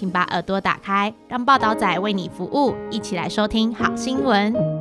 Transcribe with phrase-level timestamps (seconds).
[0.00, 4.79] 请把耳朵打开，让报道仔为你服务，一起来收听好新闻。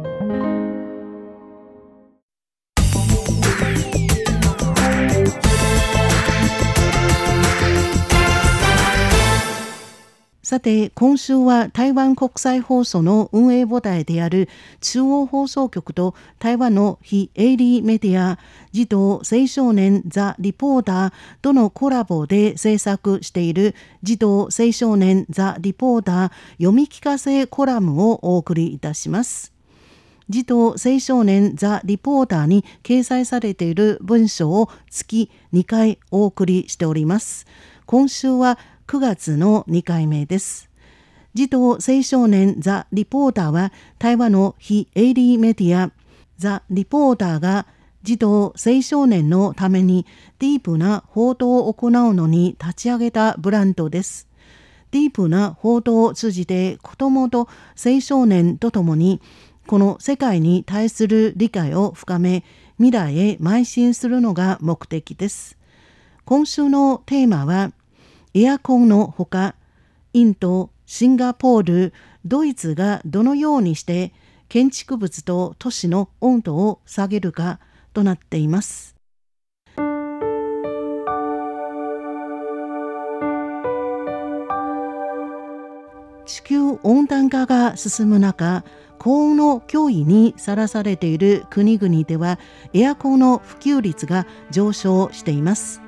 [10.50, 14.50] さて今週は台湾国際放送の運営母体である
[14.82, 18.40] 中央放送局と台湾の非営利メディア
[18.72, 29.54] 児童青少年ザ・リポーターとのコラボで制作している児童青少年ザ・リポーター読み聞かせコラムをお送りいたします。
[30.30, 37.46] 児童青少年ザ・リポーターに掲載されている文章を月2回お送りしております。
[37.86, 38.58] 今週は
[38.90, 40.68] 9月の2回目です。
[41.36, 45.92] 児童青少年ザ・リポーターは台湾の非営利メディア
[46.40, 47.68] ザ・リポーターが
[48.02, 50.08] 児童青少年のために
[50.40, 54.28] ディープな報道を行うのに立ち上げたブランドです。
[54.90, 59.22] ディープな報道を通じて子どもと青少年とともに
[59.68, 62.44] この世界に対する理解を深め
[62.78, 65.60] 未来へ邁進するのが目的です。
[66.26, 67.72] 今週のテーマは
[68.34, 69.56] エアコンのほか
[70.14, 71.94] インド、シンガポール、
[72.26, 74.14] ドイツがどのようにして
[74.48, 77.60] 建築物と都市の温度を下げるか
[77.94, 78.96] となっています。
[86.26, 88.64] 地球温暖化が進む中
[89.00, 92.38] 高温の脅威にさらされている国々では
[92.74, 95.82] エアコンの普及率が上昇しています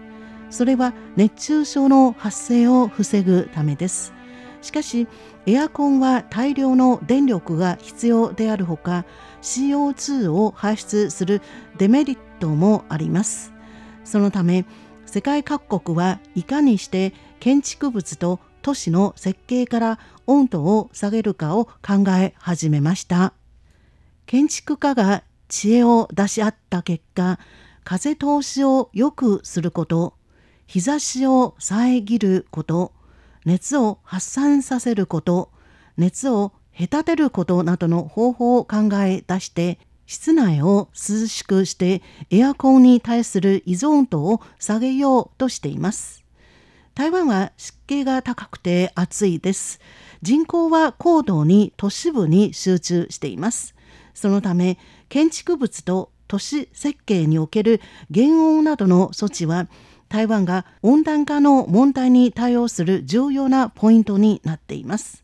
[0.52, 4.14] それは熱中症の発生を防ぐためです。
[4.62, 5.08] しかし
[5.48, 9.06] エアコンは大量の電力が必要であるほか
[9.42, 11.42] CO2 を排出する
[11.80, 13.54] デメリットもあります。
[14.04, 14.66] そのため
[15.08, 23.34] 世界各国はいかにして建築物と都市の設計から温度を下げるかを考え始めました。
[24.28, 27.40] 建築家が知恵を出し合った結果
[27.84, 30.14] 風通しを良くすること
[30.72, 32.94] 日差しを遮ること
[33.44, 35.52] 熱を発散させること
[35.98, 46.24] 熱を隔てることなどの方法を考え出して室内を涼しくしてエアコンに対する依存度を下げようとしています。
[46.96, 49.82] 台湾は湿気が高くて暑いです。
[50.22, 53.76] 人口は高度に都市部に集中しています。
[54.14, 54.78] そのため
[55.10, 59.68] 建築物と都市設計における減温などの措置は
[60.12, 65.24] 台湾が温暖化の問題に対応する重要なポイントになっています。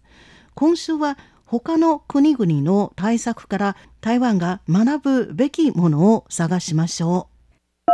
[0.56, 7.92] 今週は他の国々の対策から台湾が学ぶべきものを探しましょう。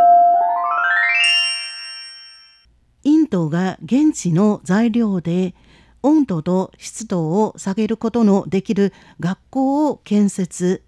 [3.06, 5.56] インドが現地の材料で
[6.04, 10.84] 温度と湿度を下げることのできる学校を建設。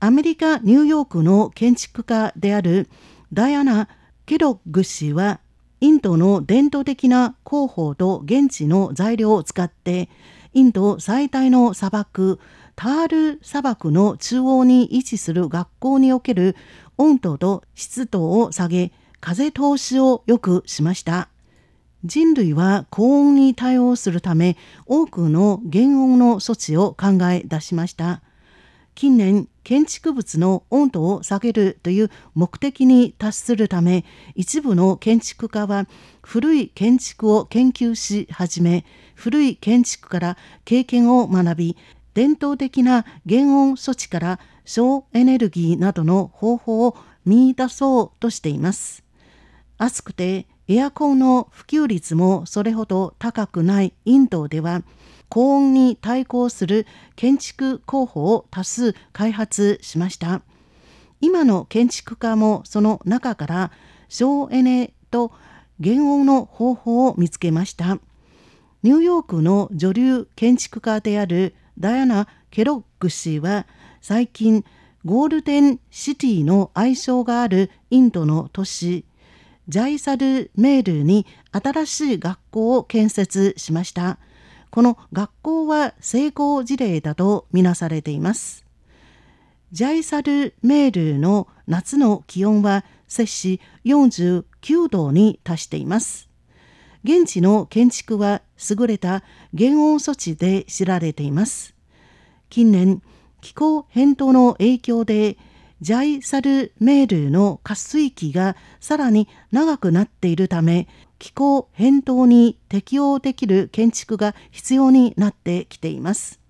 [0.00, 2.90] アメリカ・ニューヨークの建築家である
[3.32, 3.88] ダイアナ・
[4.26, 5.38] ケロッグ氏は
[5.80, 10.08] インドの伝統的な工法と現地の材料を使って
[10.52, 12.40] インド最大の砂漠
[12.74, 16.56] タール砂漠の中央に位置する学校における
[16.98, 21.28] 温度と湿度を下げ風通しを良くしました。
[22.04, 28.22] 人類は高温に対応するため多くの減温の措置を考え出しました。
[28.96, 34.04] 近年建築物の温度を下げるという目的に達するため
[34.36, 35.88] 一部の建築家は
[36.22, 38.84] 古い建築を研究し始め
[39.16, 41.76] 古い建築から経験を学び
[42.14, 49.02] 伝統的な減温措置から省エネルギーなどの方法を見出そうとしています。
[49.78, 54.82] 暑くてエアコンの普及率もそれほど高くないインドでは
[55.28, 60.42] 高温に対抗する建築候補を多数開発しました。
[61.20, 63.72] 今の建築家もその中から
[64.08, 65.32] 省エネと
[65.80, 67.98] 減温の方法を見つけました。
[68.82, 73.66] ニューヨークの女流建築家であるダイアナ・ケロッグ氏は
[74.00, 74.64] 最近
[75.04, 79.04] ゴールデンシティの愛称があるインドの都市
[79.68, 84.18] ジャイサルメールに新しい学校を建設しました。
[84.70, 88.64] この学校は成功事例だとみなされています。
[89.72, 96.28] ジャイサルメールの夏の気温は摂氏49度に達しています。
[97.02, 101.74] 現地の建築は優れた減温措置で知られています。
[102.50, 103.02] 近年、
[103.40, 105.36] 気候変動の影響で
[105.82, 110.88] ジャイサルメールの渇水期がさらに長くなっているため
[111.18, 116.40] 気候変動に適応できる建築が必要になってきています。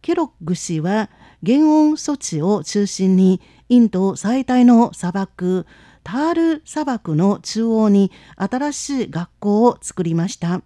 [0.00, 1.10] ケロッグ氏は
[1.42, 5.66] 減温措置を中心にインド最大の砂漠
[6.02, 10.62] タール砂漠の中央に新しい学校を作りました。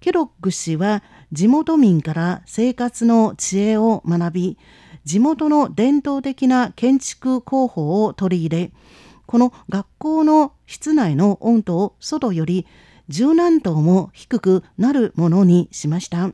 [0.00, 1.02] ケロッグ氏は
[1.32, 4.58] 地元民から生活の知恵を学び
[5.04, 8.72] 地元の伝統的な建築工法を取り入れ
[9.26, 12.66] この学校の室内の温度を外より
[13.10, 16.32] 10何度も低くなるものにしました。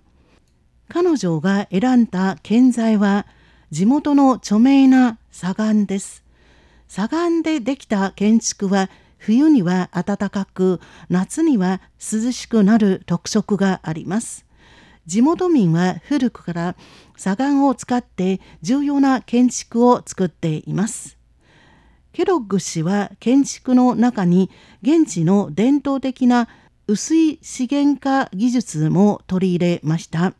[0.88, 3.26] 彼女が選んだ建材は
[3.70, 6.24] 地元の著名な砂岩です。
[6.88, 14.44] 砂岩でできた建築は冬には暖かく夏には涼しくなる特色があります。
[15.10, 16.76] 地元民は古くから
[17.16, 21.18] 砂岩を使って重要な建築を作っています。
[22.12, 24.50] ケロッグ氏は建築の中に
[24.82, 26.46] 現地の伝統的な
[26.86, 30.32] 薄い資源化技術も取り入れました。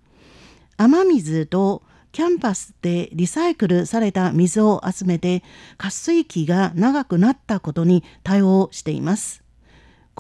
[0.77, 1.83] 雨水と
[2.13, 5.43] キャンパスでリサイクルされた水を集めて
[5.79, 9.43] 渇水期が長くなったことに対応しています。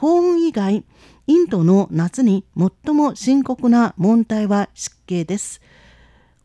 [0.00, 0.82] 高温以外、
[1.26, 5.60] インドの夏に最も深刻な問題は湿気です。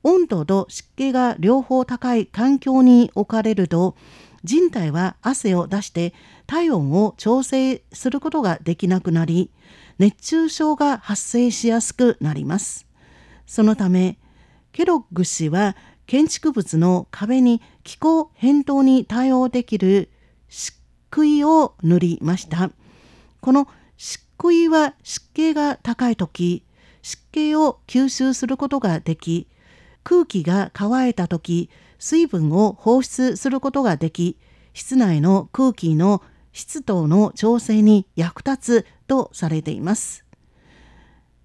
[0.03, 3.95] 温度と湿気が両方高い環境に置かれると
[4.43, 6.13] 人体は汗を出して
[6.47, 9.49] 体温を調整することができなくなり
[9.99, 12.85] 熱中症が発生しやすくなります。
[13.47, 14.17] そのため
[14.73, 20.09] ケロッグ氏は建築物の壁に気候変動に対応できる
[20.49, 20.73] 漆
[21.09, 22.71] 喰を塗りました。
[23.45, 26.63] この漆喰は湿気が高い時
[27.03, 29.47] 湿気を吸収することができ
[30.03, 31.69] 空気が乾いた時
[31.99, 34.39] 水分を放出することができ
[34.73, 40.25] 室内の空気の湿度の調整に役立つとされています。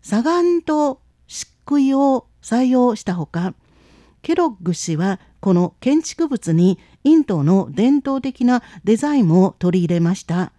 [0.01, 3.53] 砂岩と漆喰を採用したほか
[4.23, 10.53] ケロッグ氏はこの建築物にインドの伝統的なデザインも取り入れました。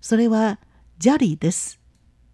[0.00, 0.58] それは
[0.98, 1.78] ジャリです。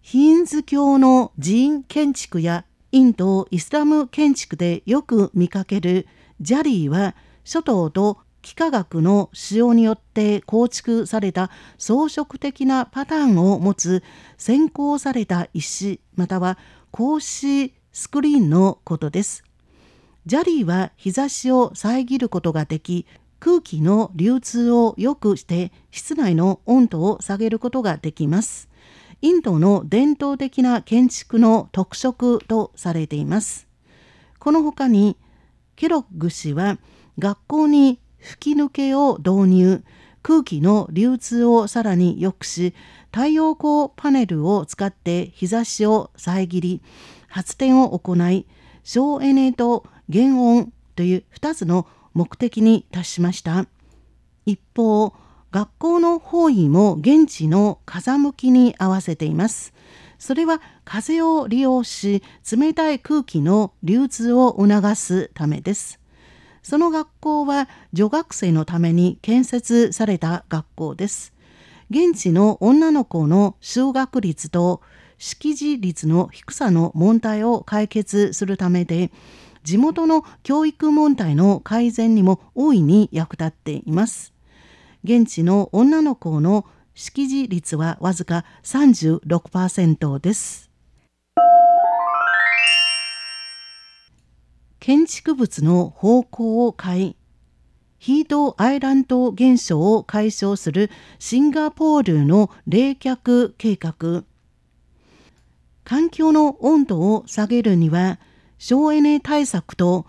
[0.01, 6.07] ヒンズ教の寺院建築やインド・イスラム建築でよく見かける
[6.41, 14.01] ジャリーは諸島と幾何学の使用によって構築された装飾的なパターンを持つ
[14.39, 16.57] 先行された石または
[16.91, 19.43] 格子スクリーンのことです。
[20.25, 23.05] ジャリーは日差しを遮ることができ
[23.39, 28.69] 空気の流通を良くして室内の温度を下げることができます。
[29.21, 33.67] インドの伝統的な建築の特色とされています。
[34.39, 35.17] この他に
[35.75, 36.77] ケロッグ氏は
[37.17, 39.83] 学校に吹き抜けを導入
[40.21, 42.73] 空気の流通をさらに良くし
[43.11, 46.81] 太陽光パネルを使って日差しを遮り
[47.27, 48.47] 発電を行い
[48.83, 53.67] 省エネと減温という2つの目的に達しました
[54.47, 55.13] 一方
[55.51, 59.73] 学校の方位も現地の風向きに合わせています。
[60.19, 66.01] それは風を利用し冷たい空気の流通を促すためです。
[66.61, 71.33] その学校は女学生のために建設された学校です。
[71.89, 74.81] 現地の女の子の就学率と
[75.17, 79.09] 識字率の低さの問題を解決するためで
[79.65, 84.31] 地元の教育問題の改善にも大いに役立っています。
[85.03, 90.69] 現地の女の子の識字率はわずか36%です。
[94.79, 97.15] 建築物の方向を変え、
[97.97, 104.25] ヒートアイランド現象を解消するシンガポールの冷却計画。
[105.83, 108.19] 環境の温度を下げるには
[108.67, 110.07] 省エネ対策と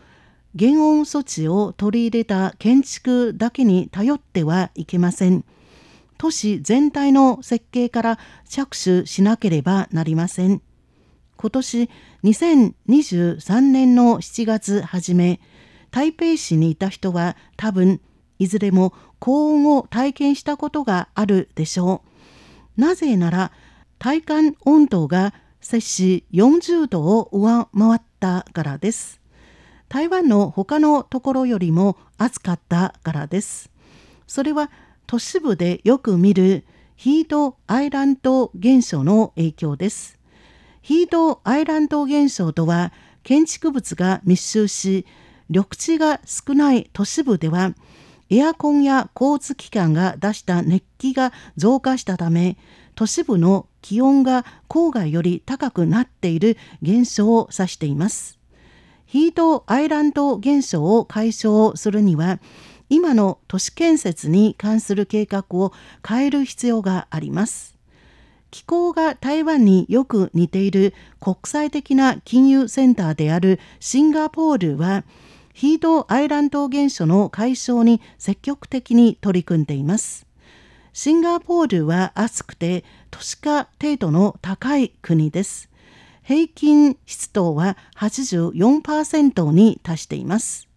[0.54, 5.44] 減温措置を取り入れた建築だけに頼ってはいけません。
[6.16, 10.62] 都市全体の設計から着手しなければなりません。
[11.36, 11.90] 今年
[12.24, 15.38] 2023年の7月初め、
[15.90, 18.00] 台北市にいた人は多分
[18.38, 22.02] いずれも高温を体験したことがあるでしょ
[22.78, 22.80] う。
[22.80, 23.52] なぜなら
[23.98, 29.20] 体感温度が摂氏40度を上回っったからです。
[29.88, 33.70] 台湾の他のところよりも暑かったからです。
[34.26, 34.70] それは
[35.06, 36.64] 都市部でよく見る
[36.96, 40.18] ヒートアイランド現象の影響です。
[40.82, 42.92] ヒートアイランド現象とは
[43.22, 45.06] 建築物が密集し
[45.48, 47.74] 緑地が少ない都市部では
[48.30, 52.56] エアコンや交通機関が出した熱気が増加したため
[52.96, 58.38] 都市部の気温が郊外より高くなっている現象を指しています。
[59.04, 62.40] ヒートアイランド現象を解消するには
[62.88, 65.72] 今の都市建設に関する計画を
[66.06, 67.76] 変える必要があります。
[68.50, 75.04] 気候が台湾によく似ている国際的な金融センターであるシンガポールは
[75.52, 80.25] ヒートアイランド現象の解消に積極的に取り組んでいます。
[80.96, 85.68] シンガポールは暑くて都市化程度の高い国です。
[86.22, 90.70] 平均湿度は84%に達しています。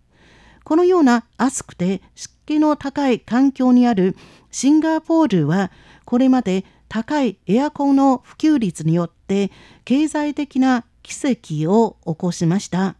[0.66, 4.18] このような暑くて湿気の高い環境にある
[4.52, 5.72] シンガポールは
[6.04, 9.52] これまで高いエアコンの普及率によって
[9.86, 12.98] 経済的な奇跡を起こしました。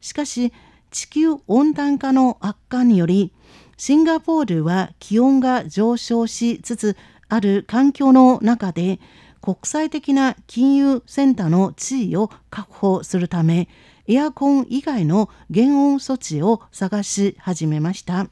[0.00, 0.52] しかし
[0.90, 3.32] 地球温暖化の悪化により
[3.76, 6.96] シンガポールは気温が上昇しつつ
[7.28, 9.00] ある環境の中で
[9.42, 13.68] 国際的な金融センターの地位を確保するため
[14.08, 18.28] エアコン以外の減温措置を探し始めました。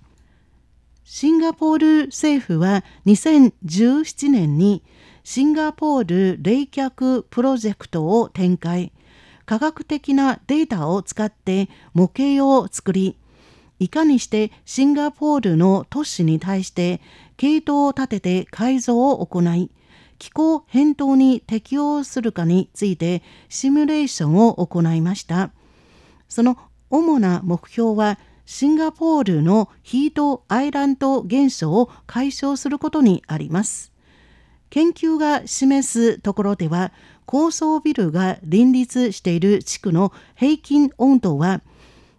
[1.05, 4.83] シンガポール政府は2017年に
[5.25, 6.05] シンガポー
[6.37, 8.93] ル冷却プロジェクトを展開。
[9.47, 13.19] 科学的なデータを使って模型を作り、
[13.79, 17.01] いかにしてシンガポールの都市に対して
[17.37, 19.71] 系統を立てて改造を行い、
[20.19, 25.51] 気候変動に適応するかについてシミュレーションを行いました。
[26.29, 26.57] その
[26.91, 33.93] 主な目標はシンガポールのヒートアイランド現象を解消することにあります。
[34.71, 36.93] 研究が示すところでは
[37.27, 41.63] 高層ビルが林立している地区の平均温度は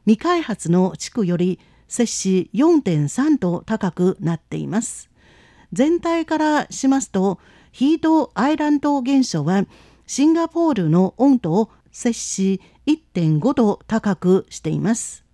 [0.06, 5.10] 未開発の地区より摂氏4.3度高くなっています。
[5.74, 7.40] 全体からしますと
[7.72, 9.66] ヒートアイランド現象は
[10.08, 15.26] シンガポールの温度を摂氏1.5度高くしています。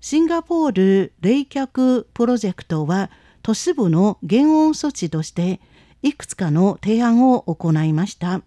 [0.00, 3.10] シンガポール冷却プロジェクトは
[3.42, 5.60] 都市部の減温措置として
[6.02, 8.40] いくつかの提案を行いました。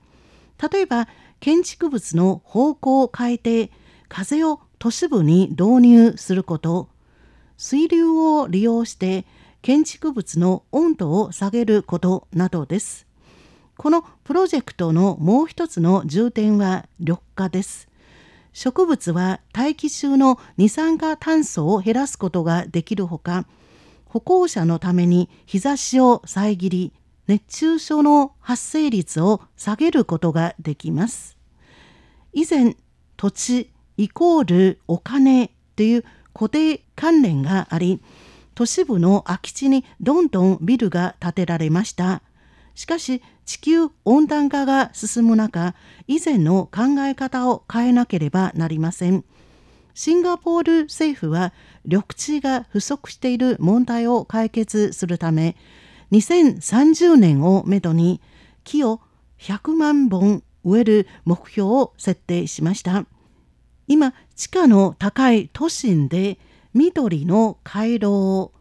[0.72, 1.08] 例えば
[1.40, 3.72] 建築物の方向を変えて
[4.10, 6.90] 風を都市部に導入すること
[7.56, 9.25] 水流を利用して
[9.62, 13.08] 建築物の温度を下げることなどです。
[13.78, 17.88] このプロジェクトのもう一つの重点は緑化です。
[18.52, 23.46] 植物は大気中の二酸化炭素を減らすことができるほか
[24.04, 26.92] 歩行者のために日差しを遮り
[27.28, 31.38] 熱中症の発生率を下げることができます。
[32.34, 32.75] 以前、
[33.16, 38.02] 土地イコールお金という固定関連があり、
[38.56, 42.22] 都市部の空き地にどんどんビルが建てられました。
[42.76, 45.76] しかし地球温暖化が進む中、
[46.08, 49.24] 以前の考え方を変えなければなりません。
[49.94, 51.54] シンガポール政府は
[51.86, 55.56] 緑地が不足している問題を解決するため、
[56.12, 58.22] 2030年をめどに
[58.64, 59.02] 木を
[59.40, 63.06] 100万本植える目標を設定しました。
[63.88, 66.38] 今、地価の高い都心で
[66.74, 68.52] 緑の回廊、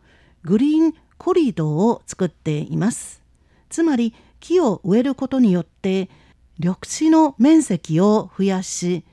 [0.42, 3.22] グリーンコリドーを作っています。
[3.70, 6.10] つまり木を植えることによって
[6.58, 9.04] 緑地の面積を増やし、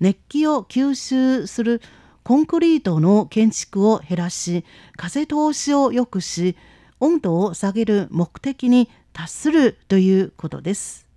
[0.00, 1.82] 熱気を吸収する
[2.22, 4.64] コンクリートの建築を減らし、
[4.96, 6.56] 風通しを良くし、
[6.98, 11.09] 温度を下げる目的に達するということです。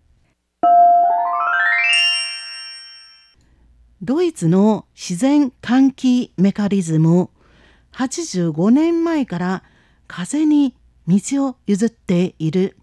[4.05, 7.29] ドイツの自然換気メカニズム
[7.93, 9.63] 85年前から
[10.07, 10.75] 風に
[11.07, 11.17] 道
[11.48, 12.75] を譲っている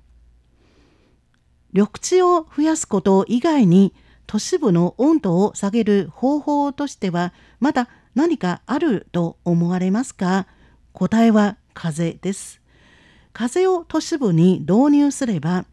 [1.74, 3.92] 緑地を増やすこと以外に
[4.26, 10.46] 都市部の温度を下げる方法としてはまだ何かあると思われますか？
[10.94, 12.62] 答えは風です。
[13.34, 15.66] 風を都市部に導入すれば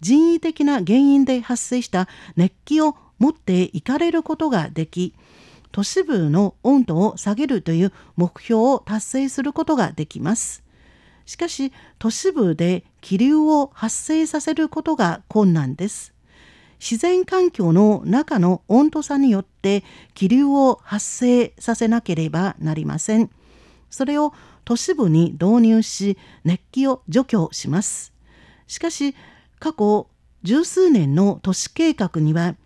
[0.00, 5.14] 人為的な原因で発生した熱気を持っていかれることができ
[5.72, 10.64] 都市部の温度を下げるという目標を達成することができます。
[11.26, 16.14] しかし都市部で気流を発生させることが困難です。
[16.78, 19.82] 自然環境の中の温度差によって
[20.14, 23.30] 気流を発生させなければなりません。
[23.90, 24.32] それを
[24.64, 28.12] 都市部に導入し熱気を除去します。
[28.66, 29.14] しかし
[29.58, 30.08] 過去
[30.42, 32.56] 十数年の都市計画には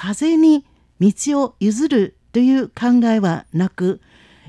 [0.00, 0.64] 風に
[1.00, 1.12] 道
[1.42, 4.00] を譲るという考えはなく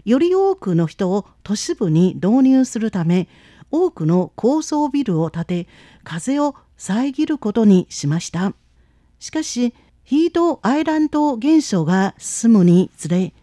[0.05, 3.27] より多くの人を都市部に導入するため
[3.71, 5.67] 多くの高層ビルを建て
[6.03, 8.53] 風を遮ることにしました。
[9.17, 13.33] しかしヒートアイランド現象が進むにつれ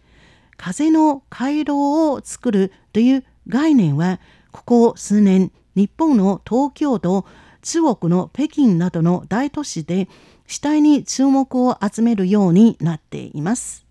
[0.55, 4.21] 風の回廊を作るという概念は
[4.51, 7.25] ここ数年日本の東京都
[7.63, 10.07] 中国の北京などの大都市で
[10.47, 13.85] 主体に注目を集めるようになっています。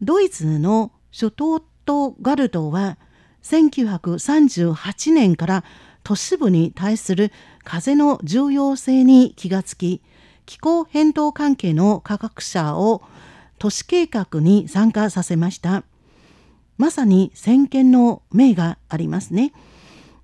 [0.00, 2.96] ドイツのシュトートガルトは
[3.42, 5.64] 1938年から
[6.02, 10.02] 都市部に対する風の重要性に気がつき
[10.46, 13.02] 気候変動関係の科学者を
[13.58, 15.84] 都市計画に参加させました。
[16.76, 19.52] まさに先見の明がありますね。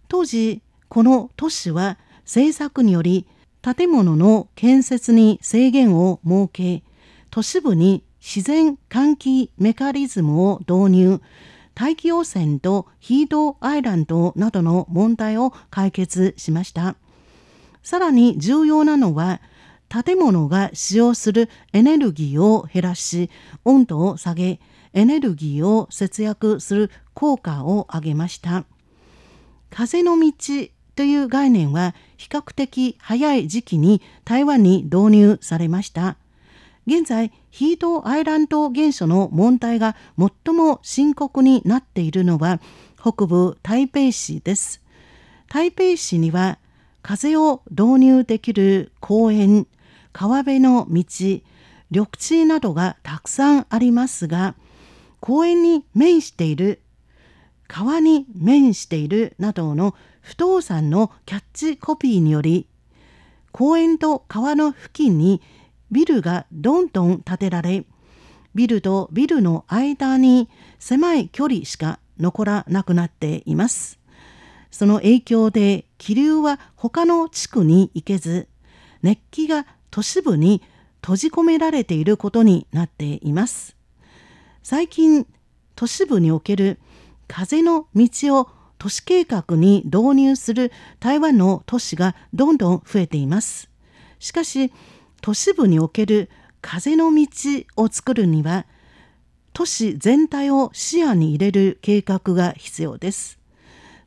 [0.09, 3.27] 当時この都市は政策により
[3.63, 6.83] 建物の建設に制限を設け
[7.31, 11.21] 都市部に自然換気メカニズムを導入
[11.75, 16.97] 大気汚染とヒートアイランドなどの問題を解決しました。
[17.83, 19.41] さらに重要なのは
[19.89, 23.31] 建物が使用するエネルギーを減らし
[23.65, 24.61] 温度を下げ
[24.93, 28.65] エネルギーを節約する効果を上げました。
[29.71, 30.33] 風の道
[31.01, 36.19] という概念は比較的早い時期に台湾に導入されました。
[36.87, 42.61] 現在ヒートアイランド現象の問題が最も深刻になっているのは
[43.01, 44.83] 北部台北市です。
[45.49, 46.59] 台北市には
[47.01, 49.67] 風を導入できる公園
[50.13, 51.03] 川辺の道
[51.91, 54.55] 緑地などがたくさんありますが
[55.21, 56.83] 公園に面している
[57.69, 59.95] 川に面しているなどの
[60.31, 62.69] 不動産のキャッチコピーにより
[63.51, 65.43] 公園と川の付近に
[65.91, 67.85] ビルがどんどん建てられ
[68.55, 73.99] ビルとビルの間に狭い距離しか残らなくなっています。
[74.71, 78.47] その影響で気流は他の地区に行けず
[79.03, 80.63] 熱気が都市部に
[81.03, 83.75] 閉じ込められていることになっています。
[84.63, 85.27] 最近
[85.75, 86.79] 都市部における
[87.27, 93.69] 風の道を都市計画に導入する台湾の都市がどんどん増えています。
[94.19, 94.73] しかし
[95.21, 96.31] 都市部における
[96.63, 97.29] 風の道
[97.77, 98.65] を作るには
[99.53, 103.39] 都市全体を視野に入れる計画が必要です。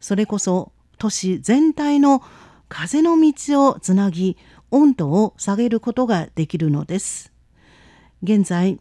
[0.01, 2.23] それこそ都市全体の
[2.67, 4.37] 風の道をつなぎ
[4.71, 7.31] 温度を下げることができるのです。
[8.23, 8.79] 現在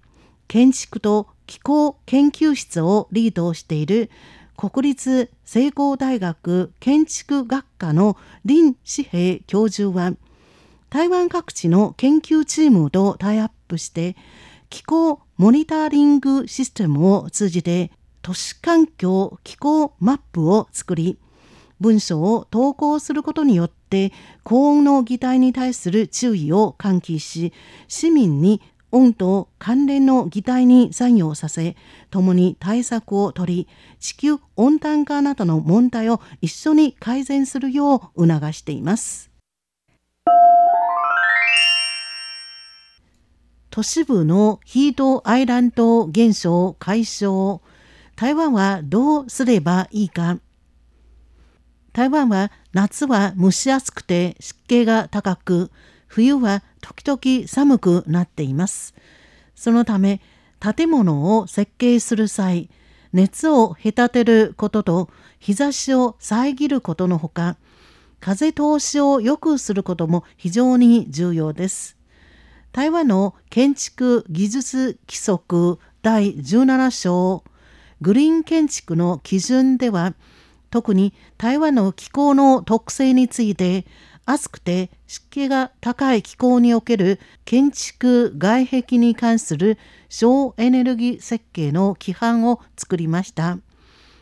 [0.49, 4.11] 建築と気候研究室をリードしている
[4.57, 10.15] 国立成功大学建築学科の林志平教授は
[10.91, 14.17] 台湾各地の研究チームとタイアップして
[14.69, 21.19] 気候モニタリングシステムを通じて都市環境気候マップを作り
[21.81, 24.13] 文書を投稿することによって
[24.45, 27.53] 高温の擬態に対する注意を喚起し
[27.89, 28.63] 市民に
[28.93, 31.77] 温度関連の議題に作業させ
[32.11, 39.33] 共に対策を取り地球温暖化などの問題を一緒に改善するよう促しています。
[43.71, 47.63] 都市部のヒートアイランド現象解消
[48.17, 50.41] 台湾はどうすればいいか
[51.95, 55.71] 台湾は夏は蒸し暑くて湿気が高く
[56.13, 58.95] 冬は時々寒くなっています。
[59.55, 60.21] そのため
[60.61, 62.69] 建物を設計する際
[63.15, 67.57] 熱を隔てることと日差しを遮ることのほか
[68.21, 71.97] 風通しを良くすることも非常に重要です。
[72.73, 77.43] 台湾の建築技術規則第17章
[78.03, 80.13] グリーン建築の基準では
[80.69, 83.87] 特に台湾の気候の特性について
[84.25, 93.59] 暑くて湿気が高い気候における建築外壁に関する省エネルギー設計の規範を作りました。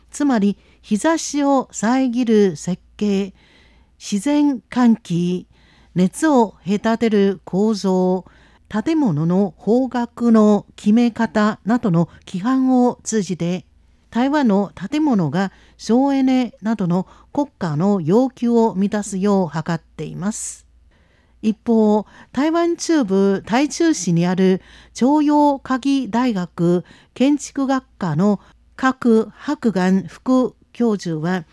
[0.09, 3.33] つまり日差しを遮る設計、
[3.99, 5.47] 自然換気、
[5.93, 8.25] 熱を隔てる構造、
[8.67, 13.65] 建物の方角の決め方などの規範を通じて
[14.11, 20.67] 台湾の建物が省エネなどの国家の要求を満たすよう図っています。
[21.41, 24.61] 一方、台湾中部台中市にある
[24.93, 28.39] 徴用鍵大学建築学科の
[28.75, 31.45] 各博眼副教授は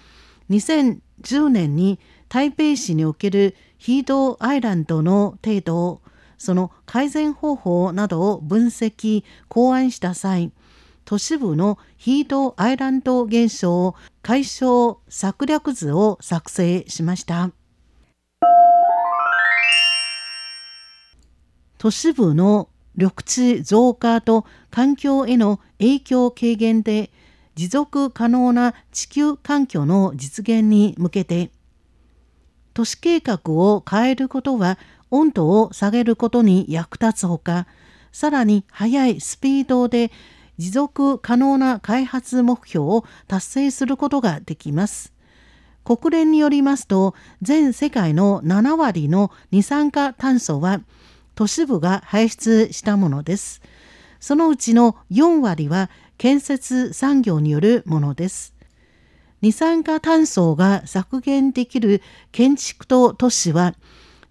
[0.50, 6.02] 2010年に台北市におけるヒートアイランドの程度
[6.36, 10.52] その改善方法などを分析考案した際
[11.08, 17.50] 都市部のヒートアイランド現象解消策略図を作成しました。
[21.78, 27.10] 都市部の緑地増加と環境への影響軽減で
[27.54, 31.50] 持続可能な地球環境の実現に向けて
[32.74, 34.78] 都市計画を変えることは
[35.10, 37.66] 温度を下げることに役立つほか
[38.12, 40.10] さらに速いスピードで
[40.58, 45.12] 持続可能な開発目標を達成することができます。
[45.84, 50.82] 国連によりますと全世界の7割の二酸化炭素は
[51.34, 53.62] 都市部が排出したものです。
[54.20, 58.54] そのうちの4割は建設産業によるものです。
[59.40, 63.74] 二酸化炭素が削減できる建築と都市は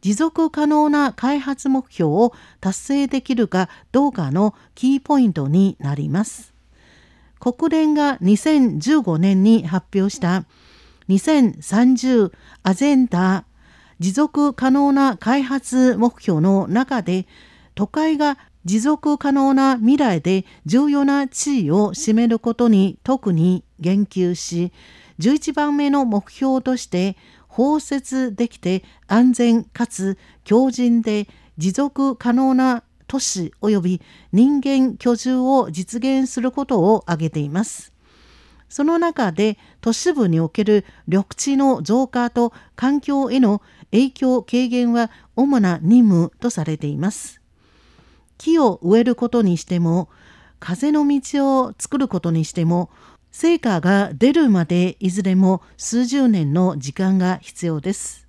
[0.01, 6.53] 持続可能な開発目標を達成できるかどうかのキーポイントになります。
[7.39, 10.45] 国連が2015年に発表した
[11.09, 12.31] 2030
[12.63, 13.45] アジェンダ
[13.99, 17.27] 持続可能な開発目標の中で
[17.75, 24.73] 都会が持続可能な未来で重要な地位を占めることに特に言及し
[25.19, 27.15] 11番目の目標として
[27.57, 37.93] 包摂できて安全かつ強靭で持続可能な都市及び人間居住を実現することを挙げています。
[38.69, 47.41] その中で都市部における緑地の増加と環境への影響軽減は主な任務とされています。
[48.37, 50.09] 木を植えることにしても
[50.59, 52.91] 風の道を作ることにしても
[53.39, 58.27] 成果が出るまでいずれも数十年の時間が必要です。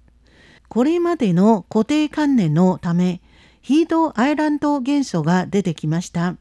[0.69, 3.23] これまでの固定観念のため
[3.63, 6.37] ヒートアイランド現象が出てきました。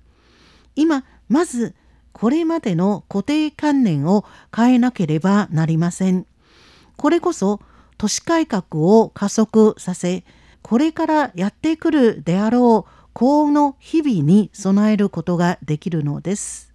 [0.75, 1.75] 今まず
[2.11, 6.25] これまでの固定観念を変えなければなりません。
[6.97, 7.61] これこそ
[7.97, 10.25] 都市改革を加速させ、
[10.61, 16.66] これからやってくるであろう幸運の日々に備えることができるのです。